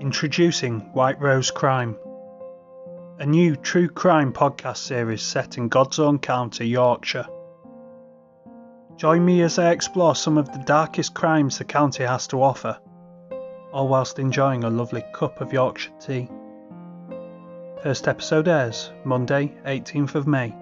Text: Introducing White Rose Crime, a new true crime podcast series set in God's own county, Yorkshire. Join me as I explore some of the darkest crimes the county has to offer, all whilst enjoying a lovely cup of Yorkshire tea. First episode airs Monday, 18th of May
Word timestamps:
Introducing 0.00 0.80
White 0.94 1.20
Rose 1.20 1.50
Crime, 1.50 1.94
a 3.18 3.26
new 3.26 3.54
true 3.54 3.86
crime 3.86 4.32
podcast 4.32 4.78
series 4.78 5.20
set 5.20 5.58
in 5.58 5.68
God's 5.68 5.98
own 5.98 6.18
county, 6.18 6.66
Yorkshire. 6.66 7.26
Join 8.96 9.22
me 9.22 9.42
as 9.42 9.58
I 9.58 9.72
explore 9.72 10.14
some 10.14 10.38
of 10.38 10.50
the 10.50 10.64
darkest 10.64 11.12
crimes 11.12 11.58
the 11.58 11.64
county 11.64 12.04
has 12.04 12.26
to 12.28 12.42
offer, 12.42 12.78
all 13.74 13.88
whilst 13.88 14.18
enjoying 14.18 14.64
a 14.64 14.70
lovely 14.70 15.04
cup 15.12 15.42
of 15.42 15.52
Yorkshire 15.52 15.92
tea. 16.00 16.30
First 17.82 18.08
episode 18.08 18.48
airs 18.48 18.90
Monday, 19.04 19.52
18th 19.66 20.14
of 20.14 20.26
May 20.26 20.54